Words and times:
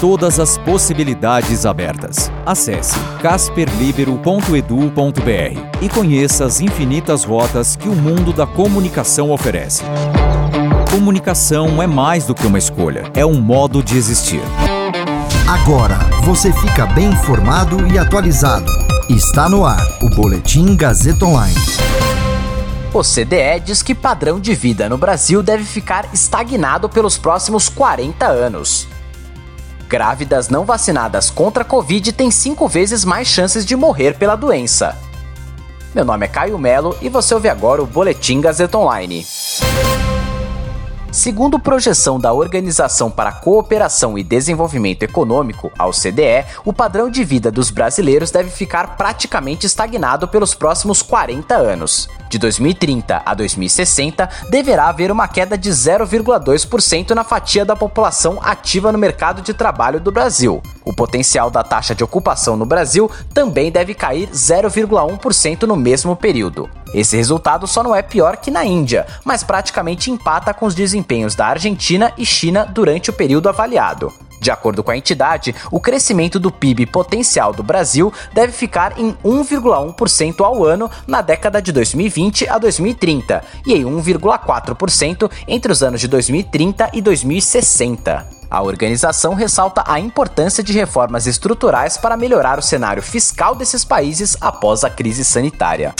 Todas 0.00 0.40
as 0.40 0.56
possibilidades 0.56 1.66
abertas. 1.66 2.32
Acesse 2.46 2.98
casperlibero.edu.br 3.20 5.82
e 5.82 5.88
conheça 5.90 6.46
as 6.46 6.62
infinitas 6.62 7.22
rotas 7.22 7.76
que 7.76 7.86
o 7.86 7.94
mundo 7.94 8.32
da 8.32 8.46
comunicação 8.46 9.30
oferece. 9.30 9.84
Comunicação 10.90 11.82
é 11.82 11.86
mais 11.86 12.24
do 12.24 12.34
que 12.34 12.46
uma 12.46 12.56
escolha, 12.56 13.12
é 13.14 13.26
um 13.26 13.42
modo 13.42 13.82
de 13.82 13.98
existir. 13.98 14.40
Agora 15.46 15.98
você 16.24 16.50
fica 16.50 16.86
bem 16.86 17.10
informado 17.10 17.86
e 17.92 17.98
atualizado. 17.98 18.72
Está 19.10 19.50
no 19.50 19.66
ar 19.66 19.86
o 20.00 20.08
Boletim 20.16 20.76
Gazeta 20.76 21.26
Online. 21.26 21.54
O 22.94 23.02
CDE 23.02 23.60
diz 23.62 23.82
que 23.82 23.94
padrão 23.94 24.40
de 24.40 24.54
vida 24.54 24.88
no 24.88 24.96
Brasil 24.96 25.42
deve 25.42 25.64
ficar 25.64 26.08
estagnado 26.14 26.88
pelos 26.88 27.18
próximos 27.18 27.68
40 27.68 28.26
anos. 28.26 28.88
Grávidas 29.90 30.48
não 30.48 30.64
vacinadas 30.64 31.30
contra 31.30 31.64
a 31.64 31.66
Covid 31.66 32.12
têm 32.12 32.30
cinco 32.30 32.68
vezes 32.68 33.04
mais 33.04 33.26
chances 33.26 33.66
de 33.66 33.74
morrer 33.74 34.14
pela 34.14 34.36
doença. 34.36 34.96
Meu 35.92 36.04
nome 36.04 36.26
é 36.26 36.28
Caio 36.28 36.56
Melo 36.60 36.96
e 37.02 37.08
você 37.08 37.34
ouve 37.34 37.48
agora 37.48 37.82
o 37.82 37.86
Boletim 37.86 38.40
Gazeta 38.40 38.78
Online. 38.78 39.26
Segundo 41.12 41.58
projeção 41.58 42.20
da 42.20 42.32
Organização 42.32 43.10
para 43.10 43.30
a 43.30 43.32
Cooperação 43.32 44.16
e 44.16 44.22
Desenvolvimento 44.22 45.02
Econômico, 45.02 45.72
a 45.76 45.88
OCDE, 45.88 46.46
o 46.64 46.72
padrão 46.72 47.10
de 47.10 47.24
vida 47.24 47.50
dos 47.50 47.68
brasileiros 47.68 48.30
deve 48.30 48.48
ficar 48.48 48.96
praticamente 48.96 49.66
estagnado 49.66 50.28
pelos 50.28 50.54
próximos 50.54 51.02
40 51.02 51.52
anos. 51.56 52.08
De 52.30 52.38
2030 52.38 53.22
a 53.26 53.34
2060, 53.34 54.30
deverá 54.48 54.86
haver 54.86 55.10
uma 55.10 55.26
queda 55.26 55.58
de 55.58 55.68
0,2% 55.68 57.10
na 57.10 57.24
fatia 57.24 57.64
da 57.64 57.74
população 57.74 58.38
ativa 58.40 58.92
no 58.92 58.98
mercado 58.98 59.42
de 59.42 59.52
trabalho 59.52 59.98
do 59.98 60.12
Brasil. 60.12 60.62
O 60.84 60.94
potencial 60.94 61.50
da 61.50 61.64
taxa 61.64 61.92
de 61.92 62.04
ocupação 62.04 62.56
no 62.56 62.64
Brasil 62.64 63.10
também 63.34 63.72
deve 63.72 63.94
cair 63.94 64.28
0,1% 64.28 65.64
no 65.64 65.74
mesmo 65.74 66.14
período. 66.14 66.70
Esse 66.92 67.16
resultado 67.16 67.66
só 67.66 67.82
não 67.82 67.94
é 67.94 68.02
pior 68.02 68.36
que 68.36 68.50
na 68.50 68.64
Índia, 68.64 69.06
mas 69.24 69.44
praticamente 69.44 70.10
empata 70.10 70.52
com 70.52 70.66
os 70.66 70.74
desempenhos 70.74 71.34
da 71.34 71.46
Argentina 71.46 72.12
e 72.18 72.26
China 72.26 72.66
durante 72.66 73.10
o 73.10 73.12
período 73.12 73.48
avaliado. 73.48 74.12
De 74.40 74.50
acordo 74.50 74.82
com 74.82 74.90
a 74.90 74.96
entidade, 74.96 75.54
o 75.70 75.78
crescimento 75.78 76.40
do 76.40 76.50
PIB 76.50 76.86
potencial 76.86 77.52
do 77.52 77.62
Brasil 77.62 78.12
deve 78.32 78.52
ficar 78.52 78.98
em 78.98 79.12
1,1% 79.22 80.40
ao 80.42 80.64
ano 80.64 80.90
na 81.06 81.20
década 81.20 81.60
de 81.60 81.70
2020 81.72 82.48
a 82.48 82.56
2030 82.56 83.44
e 83.66 83.74
em 83.74 83.84
1,4% 83.84 85.30
entre 85.46 85.70
os 85.70 85.82
anos 85.82 86.00
de 86.00 86.08
2030 86.08 86.90
e 86.94 87.02
2060. 87.02 88.26
A 88.50 88.62
organização 88.62 89.34
ressalta 89.34 89.84
a 89.86 90.00
importância 90.00 90.64
de 90.64 90.72
reformas 90.72 91.26
estruturais 91.26 91.96
para 91.98 92.16
melhorar 92.16 92.58
o 92.58 92.62
cenário 92.62 93.02
fiscal 93.02 93.54
desses 93.54 93.84
países 93.84 94.36
após 94.40 94.82
a 94.82 94.90
crise 94.90 95.24
sanitária. 95.24 95.94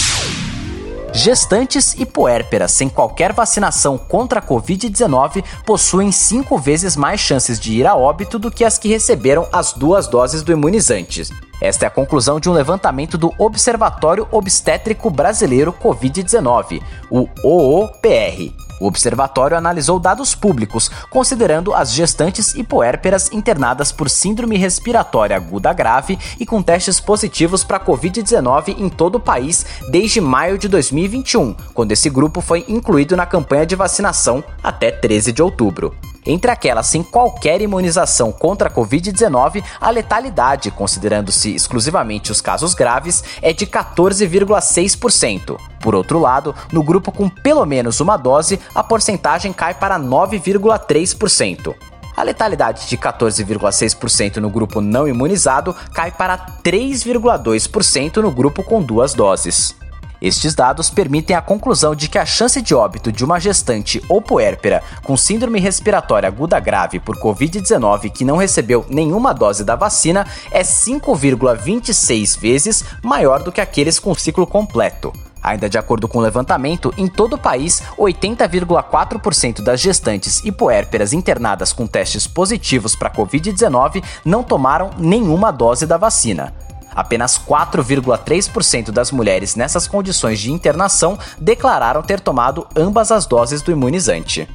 Gestantes 1.12 1.94
e 1.98 2.06
puérperas 2.06 2.70
sem 2.70 2.89
qualquer 2.89 3.33
vacinação 3.33 3.98
contra 3.98 4.39
a 4.39 4.42
Covid-19 4.42 5.44
possuem 5.67 6.12
cinco 6.12 6.56
vezes 6.56 6.97
mais 6.97 7.20
chances 7.20 7.58
de 7.58 7.72
ir 7.72 7.86
a 7.86 7.97
óbito 7.97 8.39
do 8.39 8.50
que 8.50 8.64
as 8.64 8.78
que 8.78 8.89
receberam 8.89 9.46
as 9.52 9.73
duas 9.73 10.07
doses 10.07 10.42
do 10.42 10.52
imunizante. 10.52 11.23
Esta 11.61 11.85
é 11.85 11.89
a 11.89 11.90
conclusão 11.90 12.39
de 12.39 12.48
um 12.48 12.52
levantamento 12.52 13.18
do 13.18 13.35
Observatório 13.39 14.27
Obstétrico 14.30 15.11
Brasileiro 15.11 15.73
Covid-19, 15.73 16.80
o 17.11 17.29
OOPR. 17.45 18.70
O 18.80 18.86
observatório 18.86 19.57
analisou 19.57 20.01
dados 20.01 20.35
públicos, 20.35 20.91
considerando 21.11 21.74
as 21.74 21.92
gestantes 21.92 22.55
e 22.55 22.64
puérperas 22.64 23.30
internadas 23.30 23.92
por 23.92 24.08
síndrome 24.08 24.57
respiratória 24.57 25.36
aguda 25.36 25.73
grave 25.73 26.18
e 26.39 26.46
com 26.46 26.63
testes 26.63 26.98
positivos 26.98 27.63
para 27.63 27.79
Covid-19 27.79 28.77
em 28.79 28.89
todo 28.89 29.17
o 29.17 29.20
país 29.20 29.67
desde 29.91 30.20
maio 30.20 30.57
de 30.57 30.67
2021, 30.67 31.55
quando 31.74 31.92
esse 31.92 32.08
grupo 32.08 32.41
foi 32.41 32.64
incluído 32.67 33.14
na 33.14 33.27
campanha 33.27 33.67
de 33.67 33.77
vacinação 33.77 34.42
até 34.63 34.91
13 34.91 35.30
de 35.30 35.42
outubro. 35.42 35.95
Entre 36.25 36.51
aquelas 36.51 36.86
sem 36.86 37.03
qualquer 37.03 37.63
imunização 37.63 38.31
contra 38.31 38.69
a 38.69 38.70
Covid-19, 38.70 39.64
a 39.81 39.91
letalidade, 39.91 40.70
considerando-se 40.70 41.55
exclusivamente 41.55 42.31
os 42.31 42.41
casos 42.41 42.75
graves, 42.75 43.25
é 43.41 43.53
de 43.53 43.67
14,6%. 43.67 45.57
Por 45.80 45.95
outro 45.95 46.19
lado, 46.19 46.55
no 46.73 46.83
grupo 46.83 47.11
com 47.11 47.29
pelo 47.29 47.64
menos 47.64 48.01
uma 48.01 48.17
dose, 48.17 48.61
a 48.75 48.83
porcentagem 48.83 49.53
cai 49.53 49.75
para 49.75 49.98
9,3%. 49.98 51.75
A 52.17 52.23
letalidade 52.23 52.86
de 52.86 52.98
14,6% 52.98 54.36
no 54.36 54.51
grupo 54.51 54.83
não 54.83 55.09
imunizado 55.09 55.75
cai 55.95 56.11
para 56.11 56.36
3,2% 56.63 58.17
no 58.19 58.30
grupo 58.30 58.63
com 58.63 58.83
duas 58.83 59.14
doses. 59.14 59.75
Estes 60.20 60.55
dados 60.55 60.91
permitem 60.91 61.35
a 61.35 61.41
conclusão 61.41 61.95
de 61.95 62.07
que 62.07 62.19
a 62.19 62.27
chance 62.27 62.61
de 62.61 62.75
óbito 62.75 63.11
de 63.11 63.25
uma 63.25 63.41
gestante 63.41 64.03
ou 64.07 64.20
puérpera 64.20 64.83
com 65.03 65.17
síndrome 65.17 65.58
respiratória 65.58 66.27
aguda 66.27 66.61
grave 66.61 67.01
por 67.01 67.17
Covid-19 67.17 68.11
que 68.11 68.25
não 68.25 68.36
recebeu 68.36 68.85
nenhuma 68.91 69.33
dose 69.33 69.64
da 69.64 69.75
vacina 69.75 70.27
é 70.51 70.63
5,26 70.63 72.39
vezes 72.39 72.85
maior 73.03 73.42
do 73.42 73.51
que 73.51 73.63
aqueles 73.63 73.98
com 73.98 74.14
ciclo 74.14 74.47
completo. 74.47 75.11
Ainda 75.42 75.70
de 75.70 75.79
acordo 75.79 76.07
com 76.07 76.19
o 76.19 76.23
levantamento, 76.23 76.92
em 76.98 77.09
todo 77.09 77.35
o 77.35 77.39
país, 77.39 77.83
80,4% 77.97 79.63
das 79.63 79.80
gestantes 79.80 80.45
e 80.45 80.53
puérperas 80.53 81.14
internadas 81.14 81.73
com 81.73 81.86
testes 81.86 82.27
positivos 82.27 82.95
para 82.95 83.11
Covid-19 83.11 84.05
não 84.23 84.42
tomaram 84.42 84.91
nenhuma 84.98 85.51
dose 85.51 85.86
da 85.86 85.97
vacina. 85.97 86.53
Apenas 86.95 87.39
4,3% 87.39 88.90
das 88.90 89.11
mulheres 89.11 89.55
nessas 89.55 89.86
condições 89.86 90.40
de 90.40 90.51
internação 90.51 91.18
declararam 91.39 92.02
ter 92.02 92.20
tomado 92.20 92.67
ambas 92.77 93.12
as 93.12 93.27
doses 93.27 93.62
do 93.62 93.70
imunizante. 93.70 94.48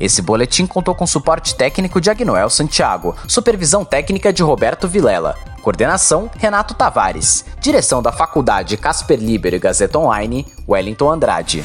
Esse 0.00 0.22
boletim 0.22 0.66
contou 0.66 0.94
com 0.94 1.06
suporte 1.06 1.56
técnico 1.56 2.00
de 2.00 2.08
Agnoel 2.08 2.48
Santiago, 2.48 3.16
supervisão 3.26 3.84
técnica 3.84 4.32
de 4.32 4.42
Roberto 4.42 4.86
Vilela, 4.86 5.34
coordenação 5.62 6.30
Renato 6.36 6.74
Tavares, 6.74 7.44
direção 7.60 8.00
da 8.00 8.12
Faculdade 8.12 8.76
Casper 8.76 9.18
Liber 9.18 9.54
e 9.54 9.58
Gazeta 9.58 9.98
Online, 9.98 10.46
Wellington 10.68 11.10
Andrade. 11.10 11.64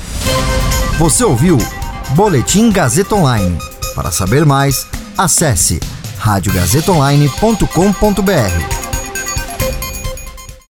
Você 0.98 1.24
ouviu 1.24 1.58
Boletim 2.16 2.72
Gazeta 2.72 3.14
Online. 3.16 3.58
Para 3.94 4.12
saber 4.12 4.46
mais, 4.46 4.88
acesse 5.18 5.80
radiogazetaonline.com.br. 6.18 8.83